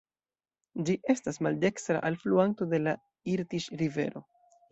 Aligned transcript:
Ĝi 0.87 0.95
estas 1.13 1.39
maldekstra 1.47 2.01
alfluanto 2.09 2.67
de 2.73 2.81
la 2.87 2.95
Irtiŝ-rivero. 3.35 4.27